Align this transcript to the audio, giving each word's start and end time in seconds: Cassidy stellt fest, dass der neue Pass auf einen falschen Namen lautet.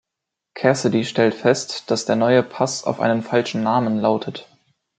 Cassidy 0.55 1.03
stellt 1.05 1.35
fest, 1.35 1.91
dass 1.91 2.05
der 2.05 2.15
neue 2.15 2.41
Pass 2.41 2.85
auf 2.85 2.99
einen 2.99 3.21
falschen 3.21 3.61
Namen 3.61 3.99
lautet. 3.99 4.47